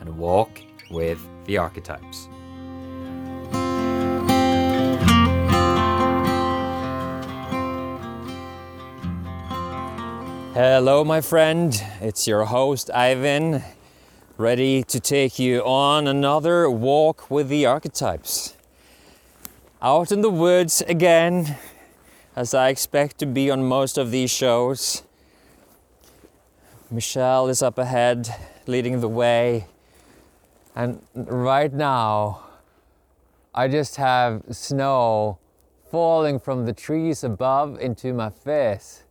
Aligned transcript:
and 0.00 0.18
walk 0.18 0.60
with 0.90 1.20
the 1.44 1.58
archetypes. 1.58 2.28
Hello, 10.52 11.04
my 11.04 11.20
friend. 11.20 11.80
It's 12.00 12.26
your 12.26 12.44
host, 12.44 12.90
Ivan, 12.92 13.62
ready 14.36 14.82
to 14.82 14.98
take 14.98 15.38
you 15.38 15.60
on 15.60 16.08
another 16.08 16.68
walk 16.68 17.30
with 17.30 17.48
the 17.48 17.66
archetypes. 17.66 18.56
Out 19.80 20.10
in 20.10 20.22
the 20.22 20.28
woods 20.28 20.82
again, 20.82 21.56
as 22.36 22.52
I 22.52 22.68
expect 22.68 23.18
to 23.18 23.26
be 23.26 23.50
on 23.50 23.64
most 23.64 23.96
of 23.96 24.10
these 24.10 24.30
shows. 24.30 25.02
Michelle 26.90 27.48
is 27.48 27.62
up 27.62 27.78
ahead, 27.78 28.28
leading 28.66 29.00
the 29.00 29.08
way. 29.08 29.66
And 30.74 31.02
right 31.14 31.72
now, 31.72 32.42
I 33.54 33.68
just 33.68 33.96
have 33.96 34.42
snow 34.50 35.38
falling 35.90 36.38
from 36.38 36.66
the 36.66 36.72
trees 36.72 37.24
above 37.24 37.80
into 37.80 38.12
my 38.12 38.30
face. 38.30 39.04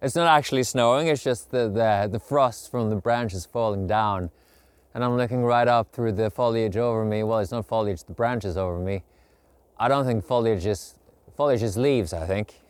It's 0.00 0.14
not 0.14 0.28
actually 0.28 0.62
snowing, 0.62 1.08
it's 1.08 1.22
just 1.22 1.50
the, 1.50 1.68
the, 1.68 2.08
the 2.10 2.20
frost 2.20 2.70
from 2.70 2.88
the 2.88 2.96
branches 2.96 3.44
falling 3.44 3.86
down. 3.86 4.30
And 4.94 5.04
I'm 5.04 5.16
looking 5.16 5.42
right 5.42 5.68
up 5.68 5.92
through 5.92 6.12
the 6.12 6.30
foliage 6.30 6.76
over 6.76 7.04
me. 7.04 7.22
Well, 7.22 7.40
it's 7.40 7.50
not 7.50 7.66
foliage, 7.66 8.04
the 8.04 8.12
branches 8.12 8.56
over 8.56 8.78
me. 8.78 9.02
I 9.78 9.88
don't 9.88 10.04
think 10.04 10.24
foliage 10.24 10.66
is, 10.66 10.94
foliage 11.36 11.62
is 11.62 11.76
leaves, 11.76 12.12
I 12.12 12.26
think. 12.26 12.60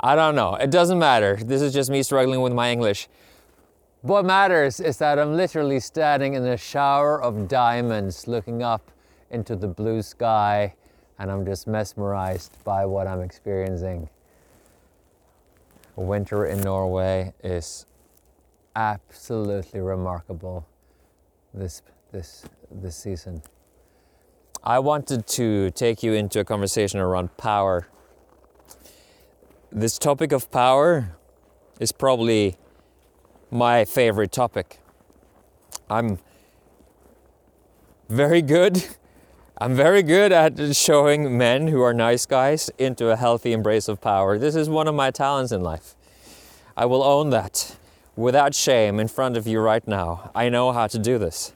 I 0.00 0.14
don't 0.14 0.34
know. 0.34 0.54
It 0.54 0.70
doesn't 0.70 0.98
matter. 0.98 1.36
This 1.36 1.60
is 1.60 1.72
just 1.72 1.90
me 1.90 2.02
struggling 2.02 2.40
with 2.40 2.52
my 2.52 2.70
English. 2.70 3.08
What 4.08 4.24
matters 4.24 4.80
is 4.80 4.96
that 5.00 5.18
I'm 5.18 5.36
literally 5.36 5.80
standing 5.80 6.32
in 6.32 6.42
a 6.46 6.56
shower 6.56 7.20
of 7.20 7.46
diamonds 7.46 8.26
looking 8.26 8.62
up 8.62 8.90
into 9.30 9.54
the 9.54 9.68
blue 9.68 10.00
sky 10.00 10.74
and 11.18 11.30
I'm 11.30 11.44
just 11.44 11.66
mesmerized 11.66 12.56
by 12.64 12.86
what 12.86 13.06
I'm 13.06 13.20
experiencing. 13.20 14.08
Winter 15.94 16.46
in 16.46 16.62
Norway 16.62 17.34
is 17.44 17.84
absolutely 18.74 19.80
remarkable 19.80 20.66
this 21.52 21.82
this 22.10 22.46
this 22.70 22.96
season. 22.96 23.42
I 24.64 24.78
wanted 24.78 25.26
to 25.26 25.70
take 25.72 26.02
you 26.02 26.14
into 26.14 26.40
a 26.40 26.44
conversation 26.46 26.98
around 26.98 27.36
power. 27.36 27.88
This 29.70 29.98
topic 29.98 30.32
of 30.32 30.50
power 30.50 31.14
is 31.78 31.92
probably 31.92 32.56
my 33.50 33.84
favorite 33.84 34.32
topic. 34.32 34.78
I'm 35.88 36.18
very 38.08 38.42
good. 38.42 38.84
I'm 39.60 39.74
very 39.74 40.04
good 40.04 40.30
at 40.30 40.76
showing 40.76 41.36
men 41.36 41.66
who 41.66 41.82
are 41.82 41.92
nice 41.92 42.26
guys 42.26 42.70
into 42.78 43.10
a 43.10 43.16
healthy 43.16 43.52
embrace 43.52 43.88
of 43.88 44.00
power. 44.00 44.38
This 44.38 44.54
is 44.54 44.68
one 44.68 44.86
of 44.86 44.94
my 44.94 45.10
talents 45.10 45.50
in 45.50 45.62
life. 45.62 45.96
I 46.76 46.86
will 46.86 47.02
own 47.02 47.30
that 47.30 47.76
without 48.14 48.54
shame 48.54 49.00
in 49.00 49.08
front 49.08 49.36
of 49.36 49.48
you 49.48 49.58
right 49.58 49.86
now. 49.88 50.30
I 50.32 50.48
know 50.48 50.70
how 50.70 50.86
to 50.86 50.98
do 50.98 51.18
this. 51.18 51.52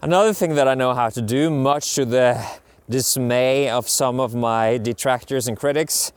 Another 0.00 0.32
thing 0.32 0.54
that 0.54 0.68
I 0.68 0.74
know 0.74 0.94
how 0.94 1.10
to 1.10 1.20
do, 1.20 1.50
much 1.50 1.94
to 1.96 2.06
the 2.06 2.42
dismay 2.88 3.68
of 3.68 3.88
some 3.88 4.18
of 4.18 4.34
my 4.34 4.78
detractors 4.78 5.48
and 5.48 5.56
critics, 5.56 6.12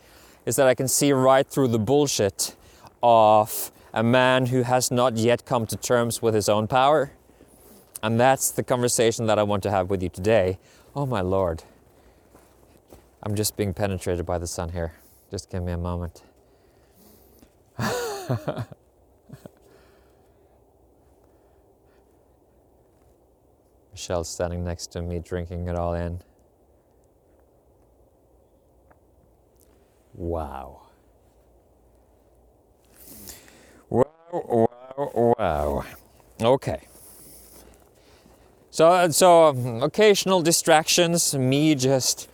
is 0.46 0.56
that 0.56 0.68
I 0.68 0.75
can 0.75 0.88
see 0.88 1.12
right 1.12 1.46
through 1.46 1.69
the 1.69 1.79
bullshit 1.79 2.56
of 3.03 3.72
a 3.94 4.04
man 4.04 4.48
who 4.48 4.64
has 4.64 4.92
not 4.92 5.18
yet 5.18 5.46
come 5.46 5.66
to 5.68 5.76
terms 5.76 6.22
with 6.22 6.34
his 6.34 6.50
own 6.50 6.68
power. 6.68 7.12
And 8.02 8.20
that's 8.20 8.52
the 8.52 8.64
conversation 8.64 9.26
that 9.28 9.38
I 9.40 9.44
want 9.44 9.64
to 9.64 9.72
have 9.72 9.90
with 9.90 10.02
you 10.02 10.10
today. 10.10 10.60
Oh 10.96 11.06
my 11.06 11.22
lord. 11.22 11.64
I'm 13.22 13.36
just 13.36 13.58
being 13.58 13.74
penetrated 13.74 14.26
by 14.26 14.38
the 14.38 14.48
sun 14.48 14.70
here. 14.70 14.94
Just 15.30 15.50
give 15.50 15.64
me 15.64 15.74
a 15.74 15.78
moment. 15.78 16.24
Michelle's 23.92 24.30
standing 24.30 24.64
next 24.64 24.88
to 24.94 25.02
me, 25.02 25.20
drinking 25.20 25.68
it 25.68 25.76
all 25.76 25.94
in. 25.94 26.22
Wow. 30.14 30.89
Wow, 34.31 35.35
wow. 35.38 35.85
Okay. 36.41 36.88
So, 38.72 39.09
so 39.09 39.47
occasional 39.81 40.41
distractions, 40.41 41.35
me 41.35 41.75
just 41.75 42.29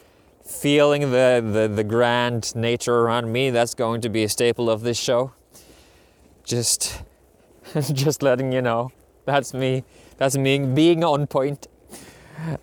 feeling 0.45 1.11
the, 1.11 1.43
the, 1.43 1.71
the 1.73 1.83
grand 1.83 2.55
nature 2.55 2.95
around 2.95 3.31
me, 3.31 3.49
that's 3.49 3.73
going 3.73 4.01
to 4.01 4.09
be 4.09 4.23
a 4.23 4.29
staple 4.29 4.69
of 4.69 4.81
this 4.81 4.97
show. 4.97 5.33
Just, 6.43 7.01
just 7.93 8.21
letting 8.21 8.51
you 8.51 8.61
know. 8.61 8.91
That's 9.25 9.53
me. 9.53 9.83
That's 10.17 10.37
me 10.37 10.59
being 10.59 11.03
on 11.03 11.27
point. 11.27 11.67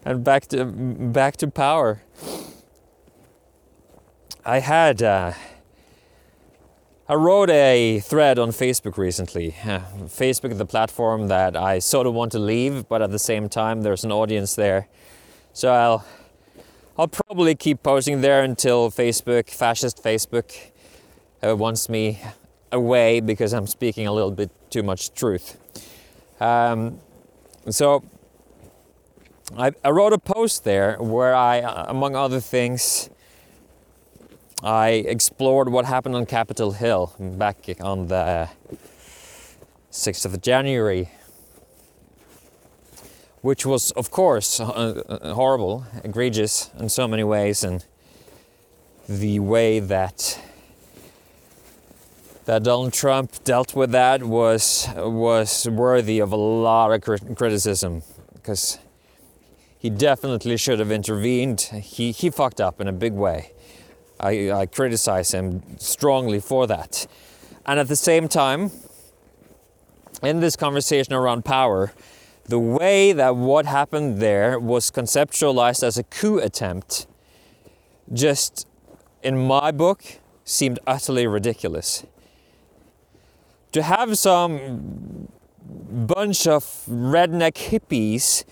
And 0.04 0.22
back 0.22 0.46
to, 0.48 0.64
back 0.64 1.36
to 1.38 1.48
power. 1.48 2.02
I 4.44 4.60
had, 4.60 5.02
uh, 5.02 5.32
I 7.12 7.14
wrote 7.14 7.50
a 7.50 8.00
thread 8.00 8.38
on 8.38 8.52
Facebook 8.52 8.96
recently. 8.96 9.54
Uh, 9.62 9.80
Facebook 10.06 10.56
the 10.56 10.64
platform 10.64 11.28
that 11.28 11.58
I 11.58 11.78
sort 11.78 12.06
of 12.06 12.14
want 12.14 12.32
to 12.32 12.38
leave, 12.38 12.88
but 12.88 13.02
at 13.02 13.10
the 13.10 13.18
same 13.18 13.50
time, 13.50 13.82
there's 13.82 14.02
an 14.02 14.10
audience 14.10 14.54
there. 14.54 14.88
So 15.52 15.70
I'll, 15.70 16.06
I'll 16.96 17.08
probably 17.08 17.54
keep 17.54 17.82
posting 17.82 18.22
there 18.22 18.42
until 18.42 18.90
Facebook, 18.90 19.50
fascist 19.50 20.02
Facebook, 20.02 20.70
uh, 21.46 21.54
wants 21.54 21.90
me 21.90 22.18
away 22.72 23.20
because 23.20 23.52
I'm 23.52 23.66
speaking 23.66 24.06
a 24.06 24.12
little 24.12 24.32
bit 24.32 24.50
too 24.70 24.82
much 24.82 25.12
truth. 25.12 25.58
Um, 26.40 26.98
so 27.68 28.04
I, 29.58 29.72
I 29.84 29.90
wrote 29.90 30.14
a 30.14 30.18
post 30.18 30.64
there 30.64 30.96
where 30.96 31.34
I, 31.34 31.58
among 31.88 32.16
other 32.16 32.40
things, 32.40 33.10
I 34.62 34.90
explored 34.90 35.70
what 35.70 35.86
happened 35.86 36.14
on 36.14 36.24
Capitol 36.24 36.70
Hill 36.70 37.12
back 37.18 37.66
on 37.80 38.06
the 38.06 38.48
6th 39.90 40.24
of 40.24 40.40
January, 40.40 41.10
which 43.40 43.66
was, 43.66 43.90
of 43.92 44.12
course, 44.12 44.60
uh, 44.60 45.02
uh, 45.08 45.34
horrible, 45.34 45.84
egregious 46.04 46.70
in 46.78 46.88
so 46.88 47.08
many 47.08 47.24
ways, 47.24 47.64
and 47.64 47.84
the 49.08 49.40
way 49.40 49.80
that 49.80 50.40
that 52.44 52.62
Donald 52.62 52.92
Trump 52.92 53.42
dealt 53.42 53.74
with 53.74 53.90
that 53.90 54.22
was 54.22 54.86
was 54.96 55.68
worthy 55.68 56.20
of 56.20 56.30
a 56.30 56.36
lot 56.36 56.92
of 56.92 57.36
criticism 57.36 58.02
because 58.32 58.78
he 59.76 59.90
definitely 59.90 60.56
should 60.56 60.78
have 60.78 60.92
intervened. 60.92 61.62
He 61.62 62.12
he 62.12 62.30
fucked 62.30 62.60
up 62.60 62.80
in 62.80 62.86
a 62.86 62.92
big 62.92 63.12
way. 63.12 63.52
I, 64.22 64.52
I 64.52 64.66
criticize 64.66 65.32
him 65.32 65.62
strongly 65.78 66.40
for 66.40 66.66
that. 66.68 67.06
And 67.66 67.80
at 67.80 67.88
the 67.88 67.96
same 67.96 68.28
time, 68.28 68.70
in 70.22 70.40
this 70.40 70.54
conversation 70.56 71.12
around 71.12 71.44
power, 71.44 71.92
the 72.44 72.58
way 72.58 73.12
that 73.12 73.36
what 73.36 73.66
happened 73.66 74.18
there 74.18 74.58
was 74.58 74.90
conceptualized 74.90 75.82
as 75.82 75.98
a 75.98 76.04
coup 76.04 76.38
attempt 76.38 77.06
just, 78.12 78.66
in 79.22 79.46
my 79.46 79.70
book, 79.70 80.04
seemed 80.44 80.78
utterly 80.86 81.26
ridiculous. 81.26 82.04
To 83.72 83.82
have 83.82 84.18
some 84.18 85.28
bunch 85.90 86.46
of 86.46 86.64
redneck 86.88 87.54
hippies 87.54 88.44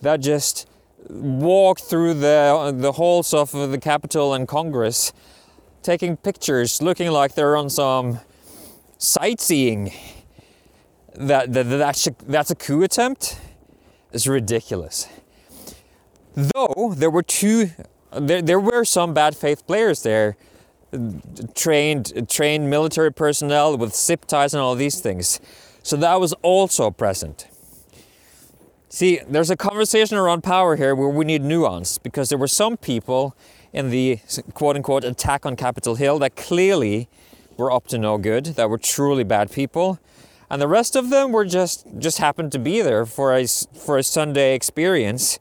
that 0.00 0.20
just 0.20 0.66
walk 1.08 1.80
through 1.80 2.14
the, 2.14 2.74
the 2.76 2.92
halls 2.92 3.32
of 3.34 3.52
the 3.52 3.78
Capitol 3.78 4.34
and 4.34 4.46
Congress, 4.46 5.12
taking 5.82 6.16
pictures, 6.16 6.82
looking 6.82 7.10
like 7.10 7.34
they're 7.34 7.56
on 7.56 7.70
some 7.70 8.20
sightseeing. 8.98 9.92
That, 11.14 11.52
that 11.52 11.64
that's, 11.64 12.06
a, 12.06 12.14
that's 12.26 12.50
a 12.50 12.54
coup 12.54 12.82
attempt. 12.82 13.40
is 14.12 14.28
ridiculous. 14.28 15.08
Though 16.34 16.94
there 16.94 17.10
were 17.10 17.22
two, 17.22 17.70
there, 18.12 18.42
there 18.42 18.60
were 18.60 18.84
some 18.84 19.14
bad 19.14 19.36
faith 19.36 19.66
players 19.66 20.02
there, 20.02 20.36
trained 21.54 22.28
trained 22.30 22.70
military 22.70 23.12
personnel 23.12 23.76
with 23.76 23.94
zip 23.94 24.24
ties 24.24 24.54
and 24.54 24.62
all 24.62 24.74
these 24.74 25.00
things. 25.00 25.40
So 25.82 25.96
that 25.96 26.20
was 26.20 26.32
also 26.42 26.90
present. 26.90 27.48
See, 28.90 29.20
there's 29.28 29.50
a 29.50 29.56
conversation 29.56 30.16
around 30.16 30.42
power 30.42 30.76
here 30.76 30.94
where 30.94 31.10
we 31.10 31.24
need 31.24 31.42
nuance 31.42 31.98
because 31.98 32.30
there 32.30 32.38
were 32.38 32.48
some 32.48 32.78
people 32.78 33.36
in 33.72 33.90
the 33.90 34.18
quote 34.54 34.76
unquote 34.76 35.04
attack 35.04 35.44
on 35.44 35.56
Capitol 35.56 35.96
Hill 35.96 36.18
that 36.20 36.36
clearly 36.36 37.08
were 37.58 37.70
up 37.70 37.86
to 37.88 37.98
no 37.98 38.16
good, 38.16 38.46
that 38.46 38.70
were 38.70 38.78
truly 38.78 39.24
bad 39.24 39.52
people. 39.52 39.98
And 40.50 40.62
the 40.62 40.68
rest 40.68 40.96
of 40.96 41.10
them 41.10 41.32
were 41.32 41.44
just 41.44 41.86
just 41.98 42.16
happened 42.16 42.50
to 42.52 42.58
be 42.58 42.80
there 42.80 43.04
for 43.04 43.36
a 43.36 43.46
for 43.46 43.98
a 43.98 44.02
Sunday 44.02 44.54
experience 44.54 45.38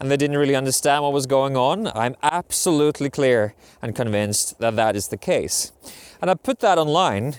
and 0.00 0.10
they 0.10 0.16
didn't 0.16 0.36
really 0.36 0.54
understand 0.54 1.02
what 1.02 1.12
was 1.12 1.26
going 1.26 1.56
on. 1.56 1.88
I'm 1.88 2.16
absolutely 2.22 3.10
clear 3.10 3.54
and 3.80 3.94
convinced 3.94 4.58
that 4.58 4.76
that 4.76 4.96
is 4.96 5.08
the 5.08 5.16
case. 5.16 5.72
And 6.20 6.30
I 6.30 6.34
put 6.34 6.60
that 6.60 6.78
online. 6.78 7.34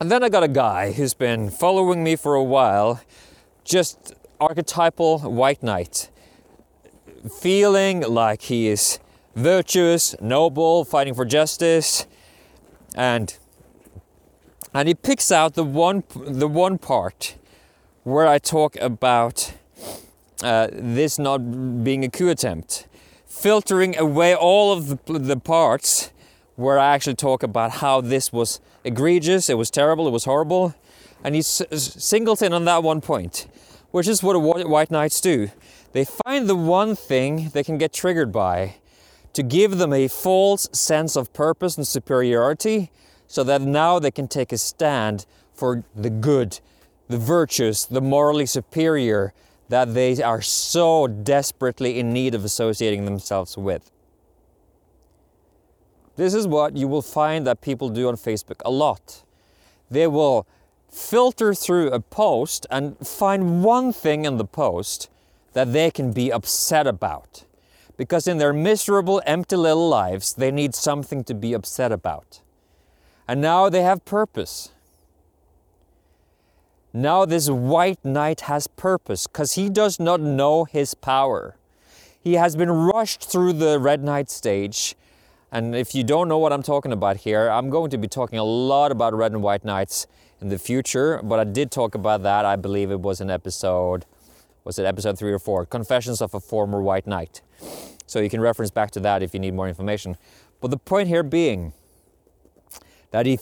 And 0.00 0.10
then 0.10 0.22
I 0.22 0.28
got 0.28 0.42
a 0.42 0.48
guy 0.48 0.92
who's 0.92 1.14
been 1.14 1.50
following 1.50 2.04
me 2.04 2.16
for 2.16 2.34
a 2.34 2.44
while, 2.44 3.00
just 3.66 4.14
archetypal 4.40 5.18
white 5.18 5.62
knight, 5.62 6.08
feeling 7.40 8.00
like 8.00 8.42
he 8.42 8.68
is 8.68 8.98
virtuous, 9.34 10.14
noble, 10.20 10.84
fighting 10.84 11.14
for 11.14 11.24
justice, 11.24 12.06
and 12.94 13.36
and 14.72 14.88
he 14.88 14.94
picks 14.94 15.30
out 15.32 15.54
the 15.54 15.64
one 15.64 16.04
the 16.14 16.48
one 16.48 16.78
part 16.78 17.36
where 18.04 18.26
I 18.26 18.38
talk 18.38 18.76
about 18.76 19.52
uh, 20.42 20.68
this 20.70 21.18
not 21.18 21.38
being 21.82 22.04
a 22.04 22.08
coup 22.08 22.28
attempt, 22.28 22.86
filtering 23.26 23.98
away 23.98 24.34
all 24.34 24.72
of 24.72 24.88
the, 24.88 25.18
the 25.18 25.36
parts 25.36 26.12
where 26.54 26.78
I 26.78 26.94
actually 26.94 27.16
talk 27.16 27.42
about 27.42 27.70
how 27.82 28.00
this 28.00 28.32
was 28.32 28.60
egregious, 28.84 29.50
it 29.50 29.58
was 29.58 29.70
terrible, 29.70 30.06
it 30.06 30.10
was 30.10 30.24
horrible, 30.24 30.74
and 31.24 31.34
he 31.34 31.40
s- 31.40 31.62
singles 31.70 32.42
in 32.42 32.52
on 32.52 32.64
that 32.66 32.82
one 32.82 33.00
point, 33.00 33.46
which 33.90 34.08
is 34.08 34.22
what 34.22 34.40
white 34.40 34.90
knights 34.90 35.20
do. 35.20 35.50
They 35.92 36.04
find 36.04 36.48
the 36.48 36.56
one 36.56 36.94
thing 36.94 37.50
they 37.54 37.64
can 37.64 37.78
get 37.78 37.92
triggered 37.92 38.32
by 38.32 38.76
to 39.32 39.42
give 39.42 39.78
them 39.78 39.92
a 39.92 40.08
false 40.08 40.68
sense 40.72 41.16
of 41.16 41.32
purpose 41.32 41.76
and 41.76 41.86
superiority 41.86 42.90
so 43.26 43.42
that 43.44 43.60
now 43.60 43.98
they 43.98 44.10
can 44.10 44.28
take 44.28 44.52
a 44.52 44.58
stand 44.58 45.26
for 45.52 45.84
the 45.94 46.10
good, 46.10 46.60
the 47.08 47.18
virtuous, 47.18 47.84
the 47.84 48.00
morally 48.00 48.46
superior, 48.46 49.32
that 49.68 49.94
they 49.94 50.22
are 50.22 50.42
so 50.42 51.06
desperately 51.06 51.98
in 51.98 52.12
need 52.12 52.34
of 52.34 52.44
associating 52.44 53.04
themselves 53.04 53.56
with. 53.56 53.90
This 56.16 56.32
is 56.34 56.46
what 56.46 56.76
you 56.76 56.88
will 56.88 57.02
find 57.02 57.46
that 57.46 57.60
people 57.60 57.88
do 57.90 58.08
on 58.08 58.16
Facebook 58.16 58.60
a 58.64 58.70
lot. 58.70 59.22
They 59.90 60.06
will 60.06 60.46
filter 60.96 61.52
through 61.52 61.90
a 61.90 62.00
post 62.00 62.66
and 62.70 62.96
find 63.06 63.62
one 63.62 63.92
thing 63.92 64.24
in 64.24 64.38
the 64.38 64.44
post 64.44 65.10
that 65.52 65.72
they 65.72 65.90
can 65.90 66.12
be 66.12 66.32
upset 66.32 66.86
about. 66.86 67.44
Because 67.96 68.26
in 68.26 68.38
their 68.38 68.52
miserable, 68.52 69.22
empty 69.26 69.56
little 69.56 69.88
lives, 69.88 70.32
they 70.34 70.50
need 70.50 70.74
something 70.74 71.22
to 71.24 71.34
be 71.34 71.52
upset 71.52 71.92
about. 71.92 72.40
And 73.28 73.40
now 73.40 73.68
they 73.68 73.82
have 73.82 74.04
purpose. 74.04 74.70
Now, 76.92 77.26
this 77.26 77.50
white 77.50 78.02
knight 78.02 78.42
has 78.42 78.66
purpose 78.66 79.26
because 79.26 79.52
he 79.52 79.68
does 79.68 80.00
not 80.00 80.20
know 80.20 80.64
his 80.64 80.94
power. 80.94 81.56
He 82.22 82.34
has 82.34 82.56
been 82.56 82.70
rushed 82.70 83.30
through 83.30 83.54
the 83.54 83.78
red 83.78 84.02
knight 84.02 84.30
stage. 84.30 84.94
And 85.52 85.74
if 85.76 85.94
you 85.94 86.04
don't 86.04 86.28
know 86.28 86.38
what 86.38 86.52
I'm 86.52 86.62
talking 86.62 86.92
about 86.92 87.18
here, 87.18 87.50
I'm 87.50 87.68
going 87.70 87.90
to 87.90 87.98
be 87.98 88.08
talking 88.08 88.38
a 88.38 88.44
lot 88.44 88.92
about 88.92 89.14
red 89.14 89.32
and 89.32 89.42
white 89.42 89.64
knights 89.64 90.06
in 90.40 90.48
the 90.48 90.58
future. 90.58 91.20
But 91.22 91.38
I 91.38 91.44
did 91.44 91.70
talk 91.70 91.94
about 91.94 92.22
that, 92.22 92.44
I 92.44 92.56
believe 92.56 92.90
it 92.90 93.00
was 93.00 93.20
in 93.20 93.30
episode, 93.30 94.04
was 94.64 94.78
it 94.78 94.84
episode 94.84 95.18
three 95.18 95.32
or 95.32 95.38
four? 95.38 95.64
Confessions 95.64 96.20
of 96.20 96.34
a 96.34 96.40
Former 96.40 96.82
White 96.82 97.06
Knight. 97.06 97.40
So 98.06 98.20
you 98.20 98.28
can 98.28 98.40
reference 98.40 98.70
back 98.70 98.90
to 98.92 99.00
that 99.00 99.22
if 99.22 99.34
you 99.34 99.40
need 99.40 99.54
more 99.54 99.68
information. 99.68 100.16
But 100.60 100.70
the 100.70 100.76
point 100.76 101.08
here 101.08 101.22
being 101.22 101.72
that 103.10 103.26
if 103.26 103.40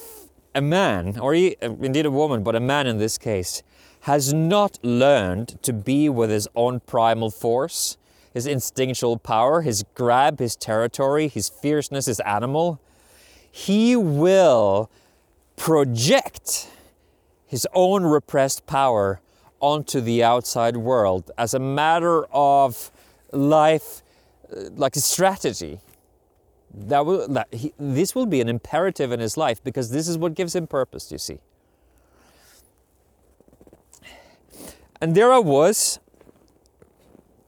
a 0.54 0.60
man, 0.60 1.18
or 1.18 1.34
indeed 1.34 2.06
a 2.06 2.10
woman, 2.10 2.42
but 2.42 2.54
a 2.54 2.60
man 2.60 2.86
in 2.86 2.98
this 2.98 3.18
case, 3.18 3.62
has 4.00 4.34
not 4.34 4.78
learned 4.82 5.62
to 5.62 5.72
be 5.72 6.08
with 6.08 6.30
his 6.30 6.46
own 6.54 6.80
primal 6.80 7.30
force, 7.30 7.96
his 8.34 8.46
instinctual 8.46 9.18
power, 9.18 9.62
his 9.62 9.82
grab, 9.94 10.38
his 10.38 10.56
territory, 10.56 11.28
his 11.28 11.48
fierceness, 11.48 12.06
his 12.06 12.20
animal, 12.20 12.80
he 13.50 13.96
will 13.96 14.90
project 15.56 16.68
his 17.54 17.68
own 17.72 18.02
repressed 18.02 18.66
power 18.66 19.20
onto 19.60 20.00
the 20.00 20.24
outside 20.24 20.76
world 20.76 21.30
as 21.38 21.54
a 21.54 21.58
matter 21.60 22.24
of 22.32 22.90
life, 23.30 24.02
uh, 24.50 24.70
like 24.74 24.96
a 24.96 25.00
strategy. 25.00 25.78
That 26.74 27.06
will 27.06 27.28
that 27.28 27.54
he, 27.54 27.72
this 27.78 28.12
will 28.12 28.26
be 28.26 28.40
an 28.40 28.48
imperative 28.48 29.12
in 29.12 29.20
his 29.20 29.36
life 29.36 29.62
because 29.62 29.92
this 29.92 30.08
is 30.08 30.18
what 30.18 30.34
gives 30.34 30.56
him 30.56 30.66
purpose 30.66 31.12
you 31.12 31.18
see. 31.18 31.38
And 35.00 35.14
there 35.14 35.32
i 35.32 35.38
was 35.38 36.00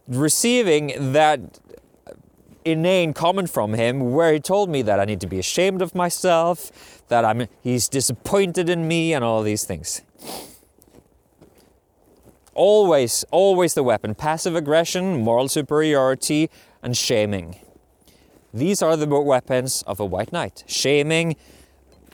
receiving 0.06 1.12
that 1.14 1.58
inane 2.66 3.12
comment 3.12 3.48
from 3.48 3.74
him 3.74 4.12
where 4.12 4.32
he 4.32 4.40
told 4.40 4.68
me 4.68 4.82
that 4.82 4.98
i 4.98 5.04
need 5.04 5.20
to 5.20 5.26
be 5.26 5.38
ashamed 5.38 5.80
of 5.80 5.94
myself 5.94 7.04
that 7.08 7.24
i'm 7.24 7.46
he's 7.62 7.88
disappointed 7.88 8.68
in 8.68 8.88
me 8.88 9.12
and 9.12 9.24
all 9.24 9.42
these 9.42 9.64
things. 9.64 10.02
Always 12.54 13.24
always 13.30 13.74
the 13.74 13.82
weapon 13.82 14.14
passive 14.14 14.56
aggression 14.56 15.22
moral 15.22 15.48
superiority 15.48 16.50
and 16.82 16.96
shaming. 16.96 17.56
These 18.52 18.80
are 18.80 18.96
the 18.96 19.06
weapons 19.06 19.82
of 19.86 20.00
a 20.00 20.04
white 20.04 20.32
knight. 20.32 20.64
Shaming, 20.66 21.36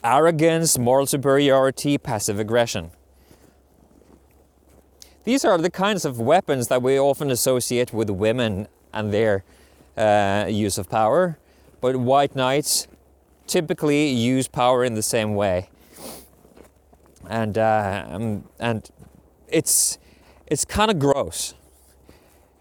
arrogance, 0.03 0.77
moral 0.77 1.07
superiority, 1.07 1.99
passive 1.99 2.41
aggression. 2.41 2.91
These 5.25 5.45
are 5.45 5.57
the 5.57 5.71
kinds 5.71 6.05
of 6.05 6.19
weapons 6.19 6.67
that 6.67 6.83
we 6.83 6.99
often 6.99 7.31
associate 7.31 7.93
with 7.93 8.11
women 8.11 8.67
and 8.93 9.13
their 9.15 9.45
uh, 9.97 10.47
use 10.49 10.79
of 10.79 10.89
power, 10.89 11.39
but 11.81 11.97
white 11.97 12.35
knights 12.35 12.87
typically 13.47 14.09
use 14.09 14.49
power 14.49 14.85
in 14.85 14.95
the 14.95 15.03
same 15.03 15.35
way. 15.35 15.69
And, 17.29 17.57
uh, 17.59 18.07
um, 18.09 18.49
and 18.59 18.89
it's, 19.49 19.99
it's 20.47 20.65
kind 20.65 20.91
of 20.91 20.99
gross. 20.99 21.55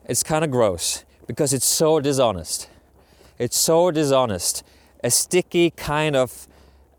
It's 0.05 0.23
kind 0.23 0.43
of 0.43 0.51
gross 0.51 1.05
because 1.27 1.53
it's 1.53 1.65
so 1.65 2.00
dishonest. 2.00 2.69
It's 3.39 3.57
so 3.57 3.91
dishonest, 3.91 4.63
a 5.03 5.09
sticky 5.09 5.71
kind 5.71 6.15
of, 6.15 6.47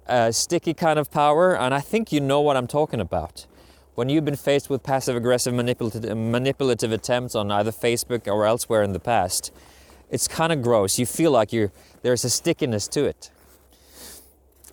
uh, 0.07 0.33
sticky 0.33 0.75
kind 0.75 0.99
of 0.99 1.11
power, 1.11 1.57
and 1.57 1.73
I 1.73 1.81
think 1.81 2.11
you 2.11 2.21
know 2.21 2.41
what 2.41 2.57
I'm 2.57 2.67
talking 2.67 3.01
about. 3.01 3.47
When 3.95 4.09
you've 4.09 4.25
been 4.25 4.37
faced 4.37 4.71
with 4.71 4.83
passive 4.83 5.15
aggressive 5.15 5.55
manipulative, 5.55 6.17
manipulative 6.17 6.91
attempts 6.91 7.35
on 7.35 7.51
either 7.53 7.71
Facebook 7.71 8.27
or 8.27 8.47
elsewhere 8.47 8.83
in 8.83 8.93
the 8.93 8.99
past, 8.99 9.53
it's 10.13 10.29
kind 10.29 10.53
of 10.53 10.63
gross. 10.63 10.99
You 10.99 11.07
feel 11.07 11.33
like 11.33 11.53
you're 11.53 11.73
there's 12.03 12.25
a 12.25 12.31
stickiness 12.31 12.87
to 12.89 13.05
it. 13.05 13.31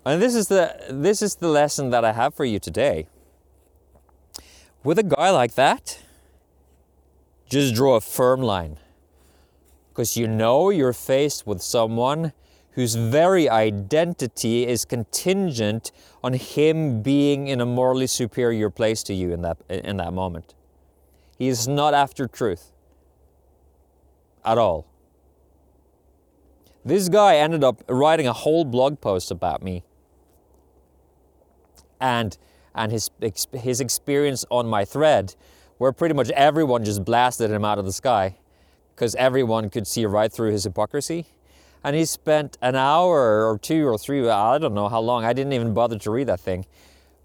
And 0.05 0.21
this 0.21 0.35
is 0.35 0.49
the 0.49 0.75
this 0.89 1.21
is 1.21 1.35
the 1.35 1.47
lesson 1.47 1.89
that 1.89 2.05
I 2.05 2.11
have 2.11 2.35
for 2.35 2.45
you 2.45 2.59
today. 2.59 3.07
With 4.83 4.99
a 4.99 5.03
guy 5.03 5.29
like 5.31 5.55
that, 5.55 5.99
just 7.49 7.73
draw 7.73 7.95
a 7.95 8.01
firm 8.01 8.41
line 8.41 8.77
because 9.89 10.15
you 10.15 10.27
know 10.27 10.69
you're 10.69 10.93
faced 10.93 11.47
with 11.47 11.61
someone 11.61 12.33
whose 12.71 12.95
very 12.95 13.49
identity 13.49 14.65
is 14.65 14.85
contingent 14.85 15.91
on 16.23 16.33
him 16.33 17.01
being 17.01 17.47
in 17.47 17.59
a 17.59 17.65
morally 17.65 18.07
superior 18.07 18.69
place 18.69 19.03
to 19.03 19.13
you 19.13 19.33
in 19.33 19.41
that, 19.41 19.57
in 19.67 19.97
that 19.97 20.13
moment. 20.13 20.53
He 21.37 21.47
is 21.49 21.67
not 21.67 21.93
after 21.93 22.27
truth 22.27 22.71
at 24.45 24.57
all. 24.57 24.85
This 26.85 27.09
guy 27.09 27.35
ended 27.37 27.63
up 27.63 27.83
writing 27.89 28.27
a 28.27 28.33
whole 28.33 28.65
blog 28.65 29.01
post 29.01 29.31
about 29.31 29.61
me 29.61 29.83
and, 31.99 32.37
and 32.73 32.91
his, 32.91 33.09
his 33.53 33.81
experience 33.81 34.45
on 34.49 34.67
my 34.67 34.85
thread, 34.85 35.35
where 35.77 35.91
pretty 35.91 36.15
much 36.15 36.29
everyone 36.31 36.85
just 36.85 37.03
blasted 37.05 37.51
him 37.51 37.65
out 37.65 37.79
of 37.79 37.85
the 37.85 37.93
sky 37.93 38.37
because 38.95 39.15
everyone 39.15 39.69
could 39.69 39.87
see 39.87 40.05
right 40.05 40.31
through 40.31 40.51
his 40.51 40.63
hypocrisy. 40.63 41.27
And 41.83 41.95
he 41.95 42.05
spent 42.05 42.57
an 42.61 42.75
hour 42.75 43.49
or 43.49 43.57
two 43.57 43.87
or 43.87 43.97
three, 43.97 44.27
I 44.29 44.57
don't 44.57 44.73
know 44.73 44.89
how 44.89 44.99
long, 44.99 45.25
I 45.25 45.33
didn't 45.33 45.53
even 45.53 45.73
bother 45.73 45.97
to 45.99 46.11
read 46.11 46.27
that 46.27 46.39
thing. 46.39 46.65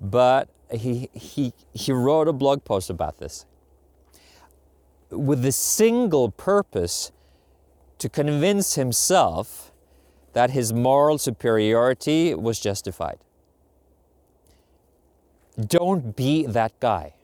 But 0.01 0.49
he, 0.71 1.11
he, 1.13 1.53
he 1.73 1.93
wrote 1.93 2.29
a 2.29 2.33
blog 2.33 2.65
post 2.65 2.91
about 2.91 3.19
this. 3.19 3.47
with 5.11 5.43
the 5.43 5.53
single 5.53 6.31
purpose 6.31 7.13
to 7.99 8.09
convince 8.09 8.75
himself 8.75 9.73
that 10.33 10.51
his 10.51 10.73
moral 10.73 11.19
superiority 11.19 12.35
was 12.35 12.59
justified. 12.61 13.19
Don't 15.59 16.17
be 16.17 16.47
that 16.47 16.79
guy. 16.81 17.15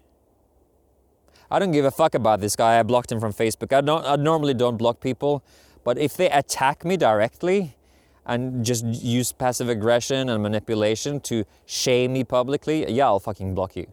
I 1.51 1.59
don't 1.59 1.73
give 1.73 1.85
a 1.85 1.91
fuck 1.91 2.15
about 2.15 2.41
this 2.41 2.55
guy. 2.55 2.79
I 2.79 2.83
blocked 2.85 3.11
him 3.11 3.19
from 3.19 3.33
Facebook. 3.33 3.77
I, 3.77 3.81
don't, 3.81 4.05
I 4.07 4.15
normally 4.15 4.55
don't 4.55 4.77
block 4.77 5.01
people, 5.01 5.43
but 5.83 5.99
if 5.99 6.17
they 6.17 6.31
attack 6.31 6.85
me 6.85 6.97
directly 6.97 7.77
and 8.25 8.65
just 8.65 8.85
use 8.85 9.33
passive 9.33 9.69
aggression 9.69 10.29
and 10.29 10.41
manipulation 10.41 11.19
to 11.23 11.45
shame 11.67 12.13
me 12.13 12.23
publicly, 12.23 12.89
yeah, 12.93 13.07
I'll 13.07 13.19
fucking 13.19 13.57
block 13.57 13.75
you. 13.75 13.89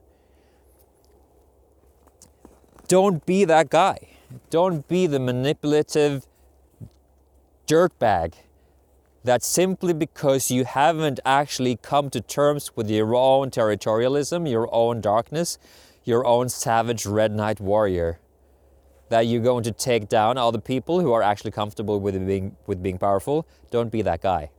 Don't 2.88 3.25
be 3.25 3.43
that 3.46 3.69
guy. 3.69 3.98
Don't 4.51 4.88
be 4.88 5.07
the 5.07 5.19
manipulative 5.19 6.27
dirtbag 7.67 8.33
that 9.24 9.43
simply 9.43 9.93
because 9.93 10.50
you 10.50 10.63
haven't 10.63 11.19
actually 11.25 11.75
come 11.75 12.09
to 12.09 12.21
terms 12.21 12.71
with 12.75 12.89
your 12.89 13.13
own 13.13 13.51
territorialism, 13.51 14.50
your 14.50 14.74
own 14.74 15.01
darkness, 15.01 15.57
your 16.05 16.25
own 16.25 16.47
savage 16.47 17.05
red 17.05 17.31
knight 17.33 17.59
warrior, 17.59 18.19
that 19.09 19.21
you're 19.21 19.41
going 19.41 19.63
to 19.63 19.71
take 19.71 20.07
down 20.07 20.38
other 20.38 20.59
people 20.59 21.01
who 21.01 21.12
are 21.12 21.21
actually 21.21 21.51
comfortable 21.51 22.00
with 22.00 22.25
being, 22.25 22.55
with 22.65 22.81
being 22.81 22.97
powerful. 22.97 23.45
Don't 23.69 23.91
be 23.91 24.01
that 24.01 24.21
guy. 24.21 24.50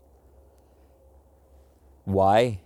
Why? 2.04 2.60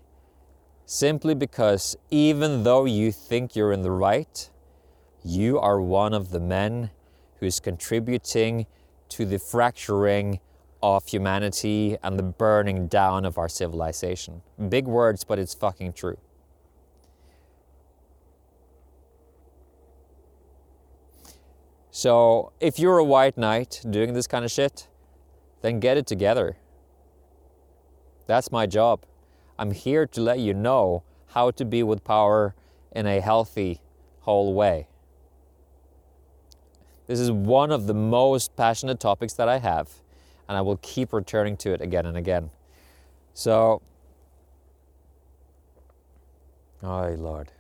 Simply 0.85 1.35
because 1.35 1.97
even 2.11 2.65
though 2.65 2.85
you 2.85 3.13
think 3.13 3.55
you're 3.55 3.73
in 3.73 3.83
the 3.83 3.91
right, 3.91 4.51
you 5.25 5.59
are 5.59 5.81
one 5.81 6.13
of 6.13 6.31
the 6.31 6.41
men 6.41 6.91
who's 7.39 7.61
contributing 7.61 8.67
to 9.13 9.25
the 9.25 9.39
fracturing 9.39 10.41
of 10.83 11.07
humanity 11.07 11.97
and 12.03 12.19
the 12.19 12.23
burning 12.23 12.89
down 12.89 13.25
of 13.25 13.39
our 13.39 13.49
civilization. 13.49 14.43
Big 14.69 14.87
words, 14.87 15.25
but 15.25 15.39
it's 15.39 15.55
fucking 15.55 15.93
true. 15.93 16.19
So, 21.91 22.53
if 22.59 22.79
you're 22.79 22.99
a 22.99 23.05
white 23.05 23.37
knight 23.37 23.83
doing 23.89 24.15
this 24.15 24.27
kind 24.27 24.45
of 24.45 24.51
shit, 24.51 24.89
then 25.61 25.79
get 25.79 25.99
it 25.99 26.07
together. 26.07 26.57
That's 28.27 28.51
my 28.51 28.67
job. 28.67 29.05
I'm 29.59 29.73
here 29.73 30.07
to 30.07 30.21
let 30.21 30.39
you 30.39 30.55
know 30.55 31.03
how 31.29 31.51
to 31.53 31.65
be 31.65 31.83
with 31.83 32.03
power 32.03 32.55
in 32.93 33.07
a 33.07 33.21
healthy, 33.21 33.81
whole 34.21 34.55
way. 34.55 34.89
This 37.13 37.21
is 37.21 37.31
one 37.31 37.71
of 37.71 37.87
the 37.87 37.93
most 37.93 38.57
passionate 38.57 38.99
topics 38.99 39.35
that 39.35 39.47
I 39.47 39.59
have, 39.59 39.91
and 40.49 40.57
I 40.57 40.63
will 40.63 40.79
keep 40.79 41.13
returning 41.13 41.59
to 41.59 41.75
it 41.75 41.83
again 41.83 42.07
and 42.07 42.17
again. 42.17 42.49
So, 43.35 43.83
oh 46.83 47.09
Lord. 47.11 47.53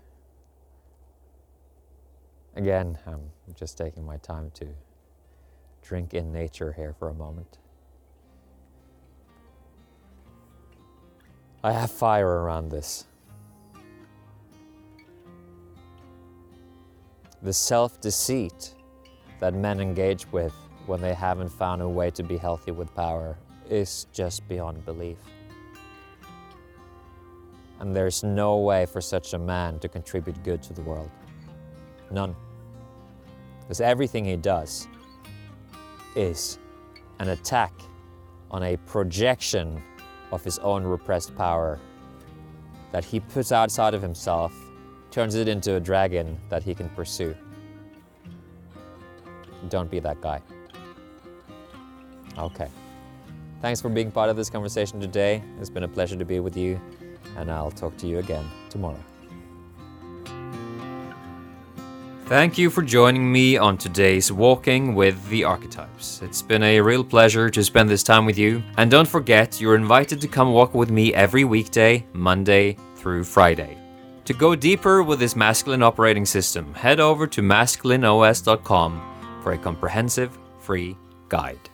Again, 2.56 2.96
I'm 3.06 3.30
just 3.54 3.76
taking 3.76 4.06
my 4.06 4.16
time 4.16 4.50
to 4.54 4.68
drink 5.82 6.14
in 6.14 6.32
nature 6.32 6.72
here 6.72 6.94
for 6.98 7.10
a 7.10 7.14
moment. 7.14 7.58
I 11.62 11.72
have 11.72 11.90
fire 11.90 12.26
around 12.26 12.70
this. 12.70 13.04
The 17.42 17.52
self 17.52 18.00
deceit 18.00 18.72
that 19.42 19.54
men 19.54 19.80
engage 19.80 20.24
with 20.30 20.54
when 20.86 21.00
they 21.00 21.12
haven't 21.12 21.48
found 21.48 21.82
a 21.82 21.88
way 21.88 22.12
to 22.12 22.22
be 22.22 22.36
healthy 22.36 22.70
with 22.70 22.94
power 22.94 23.36
is 23.68 24.06
just 24.12 24.46
beyond 24.46 24.84
belief. 24.84 25.18
And 27.80 27.94
there's 27.94 28.22
no 28.22 28.58
way 28.58 28.86
for 28.86 29.00
such 29.00 29.34
a 29.34 29.38
man 29.40 29.80
to 29.80 29.88
contribute 29.88 30.40
good 30.44 30.62
to 30.62 30.72
the 30.72 30.82
world. 30.82 31.10
None. 32.12 32.36
Because 33.62 33.80
everything 33.80 34.24
he 34.24 34.36
does 34.36 34.86
is 36.14 36.60
an 37.18 37.30
attack 37.30 37.72
on 38.52 38.62
a 38.62 38.76
projection 38.86 39.82
of 40.30 40.44
his 40.44 40.60
own 40.60 40.84
repressed 40.84 41.34
power 41.34 41.80
that 42.92 43.04
he 43.04 43.18
puts 43.18 43.50
outside 43.50 43.92
of 43.92 44.02
himself, 44.02 44.54
turns 45.10 45.34
it 45.34 45.48
into 45.48 45.74
a 45.74 45.80
dragon 45.80 46.38
that 46.48 46.62
he 46.62 46.76
can 46.76 46.88
pursue. 46.90 47.34
Don't 49.68 49.90
be 49.90 50.00
that 50.00 50.20
guy. 50.20 50.40
Okay. 52.38 52.68
Thanks 53.60 53.80
for 53.80 53.88
being 53.88 54.10
part 54.10 54.28
of 54.28 54.36
this 54.36 54.50
conversation 54.50 55.00
today. 55.00 55.42
It's 55.60 55.70
been 55.70 55.84
a 55.84 55.88
pleasure 55.88 56.16
to 56.16 56.24
be 56.24 56.40
with 56.40 56.56
you, 56.56 56.80
and 57.36 57.50
I'll 57.50 57.70
talk 57.70 57.96
to 57.98 58.06
you 58.06 58.18
again 58.18 58.44
tomorrow. 58.70 58.98
Thank 62.26 62.56
you 62.56 62.70
for 62.70 62.82
joining 62.82 63.30
me 63.30 63.58
on 63.58 63.76
today's 63.76 64.32
Walking 64.32 64.94
with 64.94 65.28
the 65.28 65.44
Archetypes. 65.44 66.22
It's 66.22 66.40
been 66.40 66.62
a 66.62 66.80
real 66.80 67.04
pleasure 67.04 67.50
to 67.50 67.62
spend 67.62 67.90
this 67.90 68.02
time 68.02 68.24
with 68.24 68.38
you. 68.38 68.62
And 68.78 68.90
don't 68.90 69.08
forget, 69.08 69.60
you're 69.60 69.76
invited 69.76 70.20
to 70.22 70.28
come 70.28 70.52
walk 70.52 70.74
with 70.74 70.90
me 70.90 71.12
every 71.12 71.44
weekday, 71.44 72.06
Monday 72.14 72.78
through 72.96 73.24
Friday. 73.24 73.76
To 74.24 74.32
go 74.32 74.56
deeper 74.56 75.02
with 75.02 75.18
this 75.18 75.36
masculine 75.36 75.82
operating 75.82 76.24
system, 76.24 76.72
head 76.74 77.00
over 77.00 77.26
to 77.26 77.42
masculineos.com 77.42 79.11
for 79.42 79.52
a 79.52 79.58
comprehensive 79.58 80.38
free 80.58 80.96
guide. 81.28 81.71